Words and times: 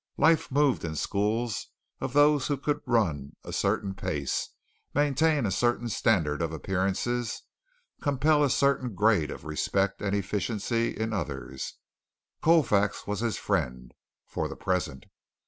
Life 0.17 0.49
moved 0.49 0.83
in 0.83 0.95
schools 0.95 1.67
of 1.99 2.13
those 2.13 2.47
who 2.47 2.57
could 2.57 2.81
run 2.87 3.35
a 3.43 3.53
certain 3.53 3.93
pace, 3.93 4.49
maintain 4.95 5.45
a 5.45 5.51
certain 5.51 5.89
standard 5.89 6.41
of 6.41 6.51
appearances, 6.51 7.43
compel 8.01 8.43
a 8.43 8.49
certain 8.49 8.95
grade 8.95 9.29
of 9.29 9.45
respect 9.45 10.01
and 10.01 10.15
efficiency 10.15 10.89
in 10.97 11.13
others. 11.13 11.75
Colfax 12.41 13.05
was 13.05 13.19
his 13.19 13.37
friend 13.37 13.91
for 14.25 14.47
the 14.47 14.55
present. 14.55 15.05